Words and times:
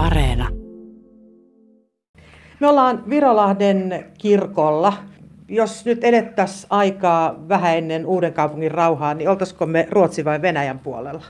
Areena. 0.00 0.48
Me 2.60 2.66
ollaan 2.66 3.02
Virolahden 3.10 4.04
kirkolla. 4.18 4.92
Jos 5.48 5.84
nyt 5.84 6.04
edettäisiin 6.04 6.66
aikaa 6.70 7.48
vähän 7.48 7.76
ennen 7.78 8.06
uuden 8.06 8.32
kaupungin 8.32 8.70
rauhaa, 8.70 9.14
niin 9.14 9.28
oltaisiko 9.28 9.66
me 9.66 9.88
Ruotsi 9.90 10.24
vai 10.24 10.42
Venäjän 10.42 10.78
puolella? 10.78 11.24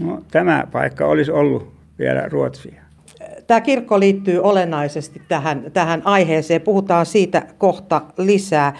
No, 0.00 0.22
tämä 0.30 0.66
paikka 0.72 1.06
olisi 1.06 1.32
ollut 1.32 1.72
vielä 1.98 2.28
Ruotsia. 2.28 2.82
Tämä 3.52 3.60
kirkko 3.60 4.00
liittyy 4.00 4.38
olennaisesti 4.38 5.22
tähän, 5.28 5.64
tähän 5.72 6.02
aiheeseen. 6.04 6.60
Puhutaan 6.60 7.06
siitä 7.06 7.42
kohta 7.58 8.02
lisää. 8.18 8.76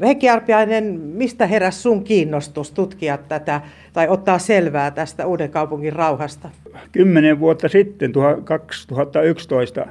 Heikki 0.00 0.28
Arpiainen, 0.28 1.00
mistä 1.00 1.46
heräs 1.46 1.82
sun 1.82 2.04
kiinnostus 2.04 2.70
tutkia 2.70 3.18
tätä 3.18 3.60
tai 3.92 4.08
ottaa 4.08 4.38
selvää 4.38 4.90
tästä 4.90 5.26
uuden 5.26 5.50
kaupungin 5.50 5.92
rauhasta? 5.92 6.50
Kymmenen 6.92 7.40
vuotta 7.40 7.68
sitten, 7.68 8.12
2011, 8.90 9.86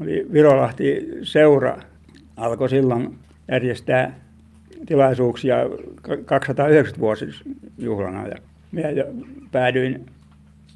oli 0.00 0.26
Virolahti 0.32 1.08
seura. 1.22 1.76
Alkoi 2.36 2.68
silloin 2.68 3.18
järjestää 3.48 4.20
tilaisuuksia 4.86 5.56
290 6.24 7.00
vuosisjuhlana 7.00 8.28
ja 8.28 8.36
minä 8.72 8.88
päädyin 9.52 10.06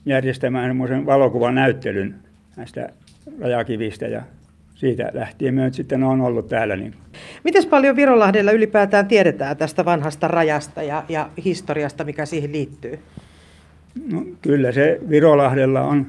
järjestämään 0.06 0.68
semmoisen 0.68 1.06
valokuvan 1.06 1.54
näyttelyn 1.54 2.29
näistä 2.60 2.88
rajakivistä 3.40 4.06
ja 4.06 4.22
siitä 4.74 5.10
lähtien 5.14 5.54
me 5.54 5.72
sitten 5.72 6.02
on 6.02 6.20
ollut 6.20 6.48
täällä. 6.48 6.76
Niin. 6.76 6.94
Miten 7.44 7.66
paljon 7.66 7.96
Virolahdella 7.96 8.50
ylipäätään 8.52 9.06
tiedetään 9.08 9.56
tästä 9.56 9.84
vanhasta 9.84 10.28
rajasta 10.28 10.82
ja, 10.82 11.04
ja 11.08 11.30
historiasta, 11.44 12.04
mikä 12.04 12.26
siihen 12.26 12.52
liittyy? 12.52 12.98
No, 14.12 14.24
kyllä 14.42 14.72
se 14.72 15.00
Virolahdella 15.08 15.80
on 15.80 16.06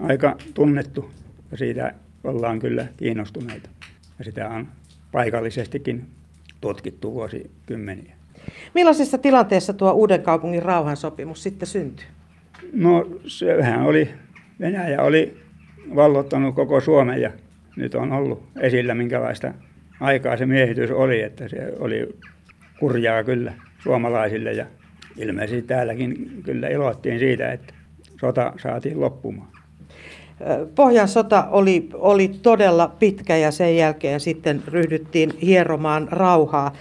aika 0.00 0.36
tunnettu 0.54 1.10
ja 1.50 1.56
siitä 1.56 1.94
ollaan 2.24 2.58
kyllä 2.58 2.86
kiinnostuneita. 2.96 3.68
Ja 4.18 4.24
sitä 4.24 4.48
on 4.48 4.68
paikallisestikin 5.12 6.06
tutkittu 6.60 7.14
vuosikymmeniä. 7.14 8.14
Millaisessa 8.74 9.18
tilanteessa 9.18 9.72
tuo 9.72 9.92
uuden 9.92 10.22
kaupungin 10.22 10.62
rauhansopimus 10.62 11.42
sitten 11.42 11.68
syntyi? 11.68 12.06
No 12.72 13.06
sehän 13.26 13.82
oli, 13.82 14.08
Venäjä 14.60 15.02
oli 15.02 15.47
vallottanut 15.96 16.54
koko 16.54 16.80
Suomen 16.80 17.20
ja 17.20 17.30
nyt 17.76 17.94
on 17.94 18.12
ollut 18.12 18.42
esillä 18.60 18.94
minkälaista 18.94 19.54
aikaa 20.00 20.36
se 20.36 20.46
miehitys 20.46 20.90
oli, 20.90 21.22
että 21.22 21.48
se 21.48 21.72
oli 21.78 22.08
kurjaa 22.80 23.24
kyllä 23.24 23.52
suomalaisille 23.82 24.52
ja 24.52 24.66
ilmeisesti 25.16 25.62
täälläkin 25.62 26.40
kyllä 26.44 26.68
ilottiin 26.68 27.18
siitä, 27.18 27.52
että 27.52 27.74
sota 28.20 28.52
saatiin 28.62 29.00
loppumaan. 29.00 29.48
Pohjan 30.74 31.08
sota 31.08 31.46
oli, 31.50 31.88
oli 31.94 32.28
todella 32.28 32.94
pitkä 32.98 33.36
ja 33.36 33.50
sen 33.50 33.76
jälkeen 33.76 34.20
sitten 34.20 34.62
ryhdyttiin 34.66 35.38
hieromaan 35.42 36.08
rauhaa. 36.10 36.72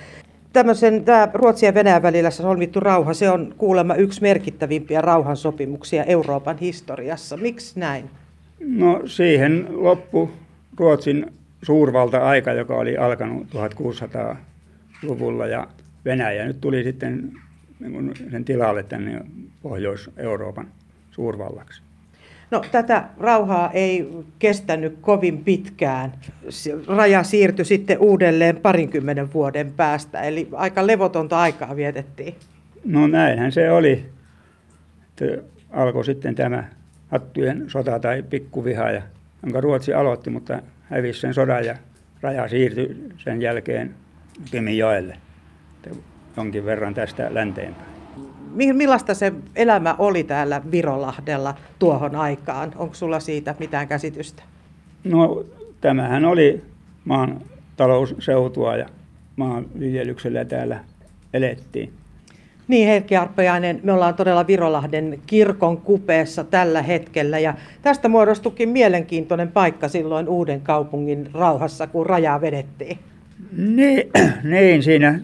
Tämmöisen, 0.53 1.05
tämä 1.05 1.29
Ruotsin 1.33 1.67
ja 1.67 1.73
Venäjän 1.73 2.01
välillä 2.01 2.29
solmittu 2.29 2.79
rauha, 2.79 3.13
se 3.13 3.29
on 3.29 3.53
kuulemma 3.57 3.95
yksi 3.95 4.21
merkittävimpiä 4.21 5.01
rauhansopimuksia 5.01 6.03
Euroopan 6.03 6.57
historiassa. 6.57 7.37
Miksi 7.37 7.79
näin? 7.79 8.09
No 8.59 9.01
siihen 9.05 9.67
loppu 9.69 10.31
Ruotsin 10.77 11.33
suurvalta-aika, 11.61 12.53
joka 12.53 12.75
oli 12.75 12.97
alkanut 12.97 13.47
1600-luvulla 13.47 15.47
ja 15.47 15.67
Venäjä 16.05 16.45
nyt 16.45 16.61
tuli 16.61 16.83
sitten 16.83 17.31
niin 17.79 18.11
sen 18.31 18.45
tilalle 18.45 18.83
tänne 18.83 19.21
Pohjois-Euroopan 19.61 20.67
suurvallaksi. 21.11 21.81
No 22.51 22.61
tätä 22.71 23.03
rauhaa 23.19 23.71
ei 23.71 24.09
kestänyt 24.39 24.97
kovin 25.01 25.43
pitkään. 25.43 26.13
Raja 26.87 27.23
siirtyi 27.23 27.65
sitten 27.65 27.99
uudelleen 27.99 28.57
parinkymmenen 28.57 29.33
vuoden 29.33 29.73
päästä, 29.73 30.21
eli 30.21 30.47
aika 30.51 30.87
levotonta 30.87 31.39
aikaa 31.39 31.75
vietettiin. 31.75 32.35
No 32.85 33.07
näinhän 33.07 33.51
se 33.51 33.71
oli. 33.71 34.05
Alkoi 35.71 36.05
sitten 36.05 36.35
tämä 36.35 36.69
hattujen 37.07 37.65
sota 37.67 37.99
tai 37.99 38.23
pikkuviha, 38.23 38.91
ja, 38.91 39.01
jonka 39.43 39.61
Ruotsi 39.61 39.93
aloitti, 39.93 40.29
mutta 40.29 40.61
hävisi 40.83 41.19
sen 41.19 41.33
sodan 41.33 41.65
ja 41.65 41.75
raja 42.21 42.47
siirtyi 42.47 42.97
sen 43.17 43.41
jälkeen 43.41 43.95
Kemijoelle 44.51 45.17
jonkin 46.37 46.65
verran 46.65 46.93
tästä 46.93 47.33
länteenpäin. 47.33 47.87
Millaista 48.73 49.13
se 49.13 49.33
elämä 49.55 49.95
oli 49.99 50.23
täällä 50.23 50.61
Virolahdella 50.71 51.55
tuohon 51.79 52.15
aikaan? 52.15 52.71
Onko 52.75 52.95
sulla 52.95 53.19
siitä 53.19 53.55
mitään 53.59 53.87
käsitystä? 53.87 54.43
No 55.03 55.45
tämähän 55.81 56.25
oli 56.25 56.61
maan 57.05 57.41
talousseutua 57.77 58.75
ja 58.75 58.85
maanviljelyksellä 59.35 60.45
täällä 60.45 60.79
elettiin. 61.33 61.93
Niin 62.67 62.87
Heikki 62.87 63.15
Arppajainen, 63.15 63.79
me 63.83 63.93
ollaan 63.93 64.15
todella 64.15 64.47
Virolahden 64.47 65.19
kirkon 65.27 65.77
kupeessa 65.77 66.43
tällä 66.43 66.81
hetkellä 66.81 67.39
ja 67.39 67.53
tästä 67.81 68.09
muodostukin 68.09 68.69
mielenkiintoinen 68.69 69.51
paikka 69.51 69.87
silloin 69.87 70.29
uuden 70.29 70.61
kaupungin 70.61 71.29
rauhassa, 71.33 71.87
kun 71.87 72.05
rajaa 72.05 72.41
vedettiin. 72.41 72.99
Niin, 73.57 74.09
niin 74.43 74.83
siinä 74.83 75.19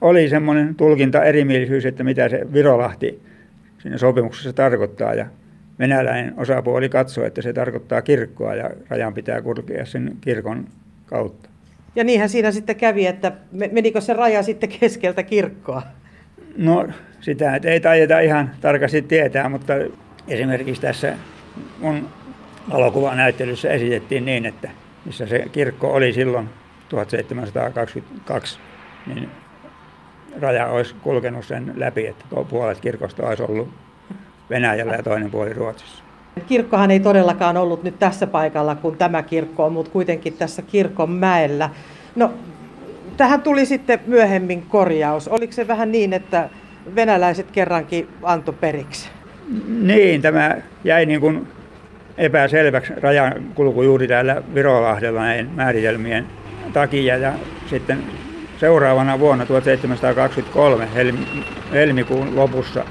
oli 0.00 0.28
semmoinen 0.28 0.74
tulkinta 0.74 1.24
erimielisyys, 1.24 1.86
että 1.86 2.04
mitä 2.04 2.28
se 2.28 2.52
Virolahti 2.52 3.20
siinä 3.78 3.98
sopimuksessa 3.98 4.52
tarkoittaa 4.52 5.14
ja 5.14 5.26
venäläinen 5.78 6.34
osapuoli 6.36 6.88
katsoi, 6.88 7.26
että 7.26 7.42
se 7.42 7.52
tarkoittaa 7.52 8.02
kirkkoa 8.02 8.54
ja 8.54 8.70
rajan 8.88 9.14
pitää 9.14 9.42
kulkea 9.42 9.86
sen 9.86 10.16
kirkon 10.20 10.66
kautta. 11.06 11.48
Ja 11.96 12.04
niinhän 12.04 12.28
siinä 12.28 12.52
sitten 12.52 12.76
kävi, 12.76 13.06
että 13.06 13.32
menikö 13.72 14.00
se 14.00 14.12
raja 14.12 14.42
sitten 14.42 14.68
keskeltä 14.80 15.22
kirkkoa? 15.22 15.82
No 16.56 16.86
sitä 17.20 17.60
ei 17.64 17.80
taideta 17.80 18.20
ihan 18.20 18.50
tarkasti 18.60 19.02
tietää, 19.02 19.48
mutta 19.48 19.72
esimerkiksi 20.28 20.82
tässä 20.82 21.14
mun 21.80 22.08
valokuvanäyttelyssä 22.72 23.70
esitettiin 23.70 24.24
niin, 24.24 24.46
että 24.46 24.70
missä 25.04 25.26
se 25.26 25.44
kirkko 25.52 25.92
oli 25.92 26.12
silloin 26.12 26.48
1722, 26.88 28.58
niin 29.06 29.30
raja 30.40 30.66
olisi 30.66 30.94
kulkenut 31.02 31.44
sen 31.44 31.72
läpi, 31.76 32.06
että 32.06 32.24
puolet 32.48 32.80
kirkosta 32.80 33.28
olisi 33.28 33.42
ollut 33.42 33.68
Venäjällä 34.50 34.92
ja 34.92 35.02
toinen 35.02 35.30
puoli 35.30 35.52
Ruotsissa. 35.52 36.04
Kirkkohan 36.46 36.90
ei 36.90 37.00
todellakaan 37.00 37.56
ollut 37.56 37.82
nyt 37.82 37.98
tässä 37.98 38.26
paikalla, 38.26 38.74
kun 38.74 38.96
tämä 38.96 39.22
kirkko 39.22 39.64
on, 39.64 39.72
mutta 39.72 39.92
kuitenkin 39.92 40.32
tässä 40.32 40.62
kirkon 40.62 41.10
mäellä. 41.10 41.70
No, 42.16 42.34
tähän 43.16 43.42
tuli 43.42 43.66
sitten 43.66 44.00
myöhemmin 44.06 44.62
korjaus. 44.62 45.28
Oliko 45.28 45.52
se 45.52 45.68
vähän 45.68 45.92
niin, 45.92 46.12
että 46.12 46.48
venäläiset 46.94 47.50
kerrankin 47.50 48.08
antoi 48.22 48.54
periksi? 48.60 49.08
Niin, 49.68 50.22
tämä 50.22 50.56
jäi 50.84 51.06
niin 51.06 51.20
kuin 51.20 51.48
epäselväksi 52.18 52.92
rajan 52.96 53.34
kulku 53.54 53.82
juuri 53.82 54.08
täällä 54.08 54.42
Virolahdella 54.54 55.20
näin 55.20 55.50
määritelmien 55.50 56.26
takia 56.72 57.16
ja 57.16 57.32
sitten 57.70 57.98
seuraavana 58.60 59.18
vuonna 59.18 59.46
1723 59.46 60.88
helmikuun 61.72 62.36
lopussa 62.36 62.84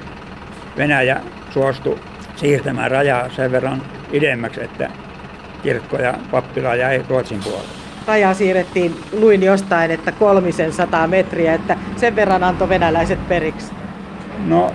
Venäjä 0.76 1.20
suostui 1.50 1.98
siirtämään 2.36 2.90
rajaa 2.90 3.28
sen 3.28 3.52
verran 3.52 3.82
idemmäksi, 4.12 4.64
että 4.64 4.90
kirkko 5.62 5.96
ja 5.96 6.14
pappila 6.30 6.74
jäi 6.74 7.04
Ruotsin 7.08 7.40
puolelle. 7.44 7.85
Rajaa 8.06 8.34
siirrettiin, 8.34 8.94
luin 9.12 9.42
jostain, 9.42 9.90
että 9.90 10.12
kolmisen 10.12 10.72
sataa 10.72 11.06
metriä, 11.06 11.54
että 11.54 11.76
sen 11.96 12.16
verran 12.16 12.44
antoi 12.44 12.68
venäläiset 12.68 13.28
periksi. 13.28 13.72
No 14.46 14.70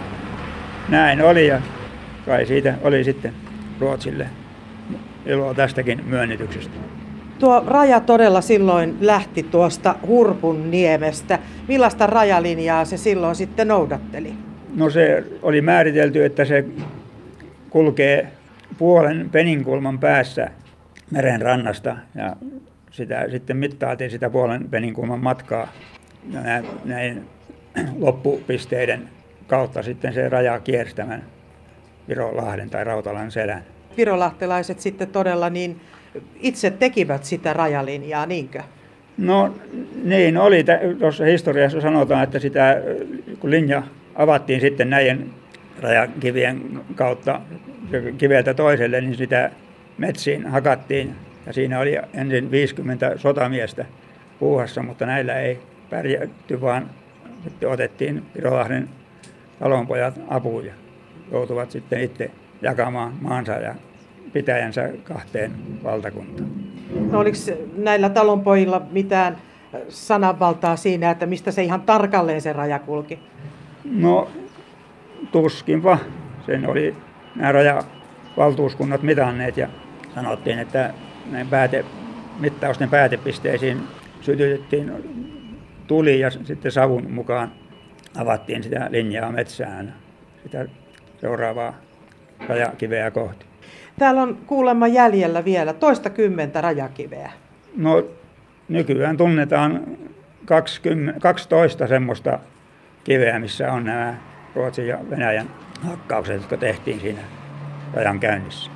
näin 0.90 1.22
oli 1.22 1.48
ja 1.48 1.62
kai 2.26 2.46
siitä 2.46 2.74
oli 2.84 3.04
sitten 3.04 3.34
Ruotsille 3.80 4.28
iloa 5.26 5.54
tästäkin 5.54 6.04
myönnytyksestä. 6.06 6.74
Tuo 7.40 7.64
raja 7.68 8.00
todella 8.00 8.42
silloin 8.42 8.98
lähti 9.02 9.44
tuosta 9.44 9.96
Hurpun 10.08 10.72
niemestä. 10.72 11.40
Millaista 11.68 12.08
rajalinjaa 12.08 12.86
se 12.86 12.98
silloin 12.98 13.36
sitten 13.36 13.68
noudatteli? 13.68 14.34
No 14.76 14.90
se 14.90 15.24
oli 15.42 15.62
määritelty, 15.62 16.26
että 16.26 16.46
se 16.46 16.66
kulkee 17.70 18.28
puolen 18.78 19.30
peninkulman 19.30 20.00
päässä 20.00 20.50
meren 21.12 21.42
rannasta 21.42 21.96
ja 22.16 22.36
sitä 22.92 23.30
sitten 23.30 23.58
mittaatiin 23.58 24.12
sitä 24.12 24.30
puolen 24.30 24.70
peninkulman 24.70 25.20
matkaa 25.20 25.68
ja 26.34 26.42
näin 26.86 27.24
loppupisteiden 28.00 29.10
kautta 29.48 29.84
sitten 29.84 30.14
se 30.14 30.30
raja 30.30 30.60
kierstämään 30.60 31.24
Virolahden 32.08 32.70
tai 32.70 32.84
Rautalan 32.84 33.32
selän. 33.32 33.64
Virolahtelaiset 33.98 34.80
sitten 34.80 35.08
todella 35.08 35.50
niin 35.50 35.82
itse 36.40 36.72
tekivät 36.72 37.24
sitä 37.24 37.54
rajalinjaa, 37.54 38.26
niinkö? 38.26 38.62
No 39.18 39.56
niin 40.04 40.38
oli. 40.38 40.66
Tuossa 41.00 41.24
historiassa 41.24 41.82
sanotaan, 41.82 42.24
että 42.24 42.40
sitä, 42.40 42.82
kun 43.40 43.52
linja 43.52 43.84
avattiin 44.16 44.62
sitten 44.62 44.90
näiden 44.90 45.30
rajakivien 45.82 46.62
kautta 46.96 47.42
kiveltä 48.18 48.54
toiselle, 48.54 49.02
niin 49.02 49.18
sitä 49.18 49.52
metsiin 49.98 50.48
hakattiin 50.48 51.16
siinä 51.52 51.80
oli 51.80 51.98
ensin 52.14 52.52
50 52.52 53.18
sotamiestä 53.18 53.86
puuhassa, 54.40 54.84
mutta 54.84 55.06
näillä 55.06 55.40
ei 55.40 55.60
pärjätty, 55.90 56.62
vaan 56.62 56.90
sitten 57.44 57.70
otettiin 57.70 58.26
Virolahden 58.36 58.90
talonpojat 59.60 60.20
apuun 60.28 60.66
ja 60.66 60.74
joutuvat 61.32 61.72
sitten 61.72 62.02
itse 62.02 62.32
jakamaan 62.62 63.14
maansa 63.22 63.52
ja 63.52 63.76
pitäjänsä 64.34 64.90
kahteen 65.04 65.52
valtakuntaan. 65.84 66.50
No 67.12 67.20
oliko 67.20 67.38
näillä 67.78 68.10
talonpojilla 68.10 68.82
mitään 68.92 69.38
sananvaltaa 69.90 70.76
siinä, 70.76 71.12
että 71.12 71.26
mistä 71.26 71.52
se 71.52 71.64
ihan 71.64 71.82
tarkalleen 71.82 72.42
se 72.42 72.54
raja 72.54 72.80
kulki? 72.80 73.20
No 73.84 74.32
tuskinpa. 75.32 75.98
Sen 76.46 76.70
oli 76.70 76.96
nämä 77.36 77.52
rajavaltuuskunnat 77.52 79.02
mitanneet 79.02 79.58
ja 79.58 79.68
sanottiin, 80.16 80.60
että 80.60 80.94
näin 81.32 81.48
pääte, 81.48 81.86
mittausten 82.40 82.90
päätepisteisiin 82.90 83.82
sytytettiin 84.22 84.92
tuli 85.88 86.20
ja 86.20 86.30
sitten 86.30 86.72
savun 86.72 87.12
mukaan 87.12 87.52
avattiin 88.18 88.64
sitä 88.64 88.88
linjaa 88.90 89.32
metsään 89.32 89.94
sitä 90.44 90.66
seuraavaa 91.22 91.74
rajakiveä 92.48 93.12
kohti. 93.12 93.46
Täällä 94.00 94.22
on 94.22 94.38
kuulemma 94.48 94.88
jäljellä 94.88 95.46
vielä 95.46 95.74
toista 95.74 96.10
kymmentä 96.10 96.62
rajakiveä. 96.62 97.32
No 97.78 98.06
nykyään 98.70 99.18
tunnetaan 99.18 99.98
20, 100.46 101.20
12 101.20 101.88
semmoista 101.88 102.40
kiveä, 103.04 103.40
missä 103.40 103.74
on 103.74 103.84
nämä 103.84 104.16
Ruotsin 104.56 104.88
ja 104.88 105.00
Venäjän 105.10 105.48
hakkaukset, 105.82 106.36
jotka 106.36 106.58
tehtiin 106.58 107.00
siinä 107.00 107.22
rajan 107.94 108.20
käynnissä. 108.20 108.72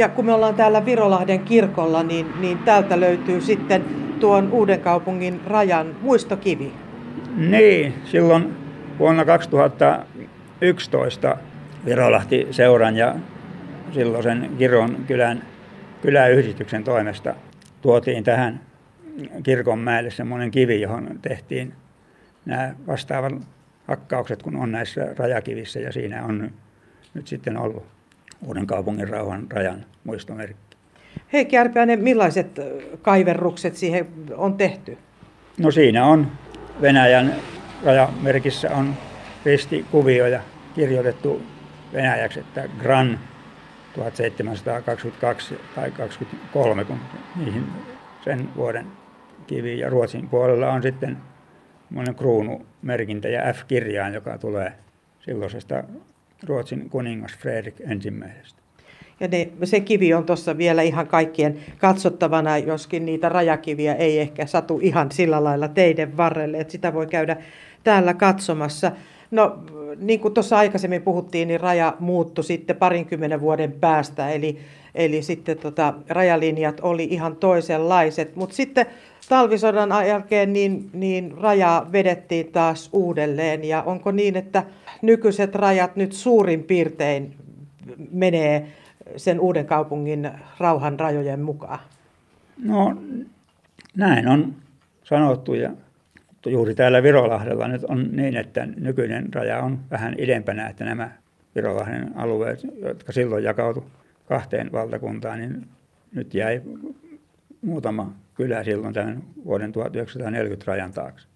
Ja 0.00 0.08
kun 0.08 0.24
me 0.24 0.32
ollaan 0.32 0.54
täällä 0.54 0.86
Virolahden 0.86 1.40
kirkolla, 1.40 2.02
niin, 2.02 2.26
niin 2.40 2.58
täältä 2.58 3.00
löytyy 3.00 3.40
sitten 3.40 3.84
tuon 4.20 4.52
uuden 4.52 4.80
kaupungin 4.80 5.40
rajan 5.46 5.96
muistokivi. 6.02 6.72
Niin, 7.36 7.94
silloin 8.04 8.56
vuonna 8.98 9.24
2011 9.24 11.36
Virolahti 11.84 12.46
seuran 12.50 12.96
ja 12.96 13.14
silloisen 13.92 14.50
Kiron 14.58 14.96
kylän 15.06 15.42
kyläyhdistyksen 16.02 16.84
toimesta 16.84 17.34
tuotiin 17.82 18.24
tähän 18.24 18.60
kirkonmäelle 19.42 20.10
semmoinen 20.10 20.50
kivi, 20.50 20.80
johon 20.80 21.18
tehtiin 21.22 21.72
nämä 22.46 22.74
vastaavat 22.86 23.32
hakkaukset, 23.88 24.42
kun 24.42 24.56
on 24.56 24.72
näissä 24.72 25.14
rajakivissä 25.16 25.80
ja 25.80 25.92
siinä 25.92 26.24
on 26.24 26.50
nyt 27.14 27.26
sitten 27.26 27.56
ollut 27.56 27.99
uuden 28.46 28.66
kaupungin 28.66 29.08
rauhan 29.08 29.46
rajan 29.50 29.84
muistomerkki. 30.04 30.76
Hei 31.32 31.44
Kärpäinen, 31.44 32.02
millaiset 32.02 32.60
kaiverrukset 33.02 33.76
siihen 33.76 34.08
on 34.36 34.54
tehty? 34.54 34.98
No 35.58 35.70
siinä 35.70 36.06
on 36.06 36.26
Venäjän 36.80 37.34
rajamerkissä 37.84 38.70
on 38.70 38.94
ristikuvio 39.44 40.26
ja 40.26 40.40
kirjoitettu 40.74 41.42
venäjäksi, 41.92 42.40
että 42.40 42.68
Gran 42.78 43.18
1722 43.94 45.58
tai 45.74 45.90
23, 45.90 46.84
kun 46.84 46.98
niihin 47.36 47.66
sen 48.24 48.48
vuoden 48.56 48.86
kivi. 49.46 49.78
Ja 49.78 49.90
Ruotsin 49.90 50.28
puolella 50.28 50.72
on 50.72 50.82
sitten 50.82 51.16
monen 51.90 52.14
kruunumerkintä 52.14 53.28
ja 53.28 53.52
F-kirjaan, 53.52 54.14
joka 54.14 54.38
tulee 54.38 54.72
silloisesta 55.20 55.84
Ruotsin 56.46 56.90
kuningas 56.90 57.38
Fredrik 57.38 57.74
ensimmäisestä. 57.80 58.60
Ja 59.20 59.28
ne, 59.28 59.48
se 59.64 59.80
kivi 59.80 60.14
on 60.14 60.24
tuossa 60.24 60.58
vielä 60.58 60.82
ihan 60.82 61.06
kaikkien 61.06 61.58
katsottavana, 61.78 62.58
joskin 62.58 63.06
niitä 63.06 63.28
rajakiviä 63.28 63.94
ei 63.94 64.18
ehkä 64.18 64.46
satu 64.46 64.78
ihan 64.82 65.10
sillä 65.12 65.44
lailla 65.44 65.68
teidän 65.68 66.16
varrelle, 66.16 66.58
että 66.60 66.72
sitä 66.72 66.94
voi 66.94 67.06
käydä 67.06 67.36
täällä 67.84 68.14
katsomassa. 68.14 68.92
No 69.30 69.58
niin 69.96 70.20
kuin 70.20 70.34
tuossa 70.34 70.58
aikaisemmin 70.58 71.02
puhuttiin, 71.02 71.48
niin 71.48 71.60
raja 71.60 71.96
muuttui 71.98 72.44
sitten 72.44 72.76
parinkymmenen 72.76 73.40
vuoden 73.40 73.72
päästä, 73.72 74.30
eli, 74.30 74.58
eli 74.94 75.22
sitten 75.22 75.58
tota, 75.58 75.94
rajalinjat 76.08 76.80
oli 76.80 77.04
ihan 77.04 77.36
toisenlaiset. 77.36 78.36
Mutta 78.36 78.56
sitten 78.56 78.86
talvisodan 79.28 80.08
jälkeen 80.08 80.52
niin, 80.52 80.90
niin 80.92 81.34
raja 81.38 81.86
vedettiin 81.92 82.52
taas 82.52 82.88
uudelleen, 82.92 83.64
ja 83.64 83.82
onko 83.82 84.12
niin, 84.12 84.36
että 84.36 84.64
nykyiset 85.02 85.54
rajat 85.54 85.96
nyt 85.96 86.12
suurin 86.12 86.64
piirtein 86.64 87.34
menee 88.12 88.66
sen 89.16 89.40
uuden 89.40 89.66
kaupungin 89.66 90.30
rauhan 90.58 91.00
rajojen 91.00 91.40
mukaan? 91.40 91.78
No 92.64 92.96
näin 93.96 94.28
on 94.28 94.54
sanottu 95.04 95.54
ja 95.54 95.70
juuri 96.46 96.74
täällä 96.74 97.02
Virolahdella 97.02 97.68
nyt 97.68 97.84
on 97.84 98.08
niin, 98.12 98.36
että 98.36 98.66
nykyinen 98.66 99.34
raja 99.34 99.62
on 99.62 99.78
vähän 99.90 100.14
idempänä, 100.18 100.68
että 100.68 100.84
nämä 100.84 101.10
Virolahden 101.54 102.10
alueet, 102.16 102.60
jotka 102.82 103.12
silloin 103.12 103.44
jakautu 103.44 103.84
kahteen 104.30 104.72
valtakuntaan, 104.72 105.38
niin 105.38 105.66
nyt 106.14 106.34
jäi 106.34 106.62
muutama 107.62 108.12
kylä 108.34 108.64
silloin 108.64 108.94
tämän 108.94 109.22
vuoden 109.44 109.72
1940 109.72 110.72
rajan 110.72 110.92
taakse. 110.92 111.26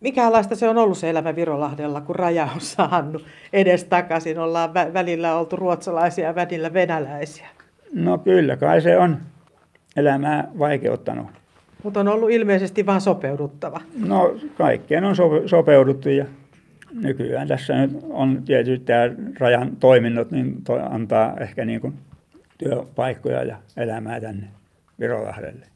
Mikälaista 0.00 0.56
se 0.56 0.68
on 0.68 0.78
ollut 0.78 0.98
se 0.98 1.10
elämä 1.10 1.36
Virolahdella, 1.36 2.00
kun 2.00 2.16
raja 2.16 2.48
on 2.54 2.60
saanut 2.60 3.24
edes 3.52 3.84
takaisin? 3.84 4.38
Ollaan 4.38 4.70
vä- 4.70 4.94
välillä 4.94 5.34
oltu 5.34 5.56
ruotsalaisia 5.56 6.26
ja 6.26 6.34
välillä 6.34 6.72
venäläisiä. 6.72 7.46
No 7.94 8.18
kyllä 8.18 8.56
kai 8.56 8.80
se 8.80 8.98
on 8.98 9.18
elämää 9.96 10.48
vaikeuttanut. 10.58 11.26
Mutta 11.82 12.00
on 12.00 12.08
ollut 12.08 12.30
ilmeisesti 12.30 12.86
vain 12.86 13.00
sopeuduttava. 13.00 13.80
No 14.06 14.34
kaikkeen 14.54 15.04
on 15.04 15.16
so- 15.16 15.48
sopeuduttu 15.48 16.08
ja 16.08 16.24
nykyään 17.02 17.48
tässä 17.48 17.76
nyt 17.76 17.90
on 18.10 18.42
tietysti 18.42 18.84
tämä 18.84 19.10
rajan 19.38 19.76
toiminnot, 19.76 20.30
niin 20.30 20.64
to- 20.64 20.88
antaa 20.90 21.36
ehkä 21.40 21.64
niin 21.64 21.80
kuin 21.80 21.94
työpaikkoja 22.58 23.44
ja 23.44 23.58
elämää 23.76 24.20
tänne 24.20 24.48
Virolahdelle. 25.00 25.66